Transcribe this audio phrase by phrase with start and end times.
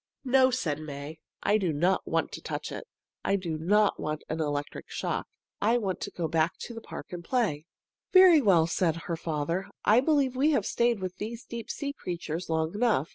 [0.25, 1.19] "No!" said May.
[1.43, 2.87] "I don't want to touch it.
[3.23, 5.27] I don't want an electric shock.
[5.61, 7.65] I want to go back to the park and play."
[8.11, 9.67] "Very well," said her father.
[9.85, 13.09] "I believe we have stayed with these deep sea creatures long enough.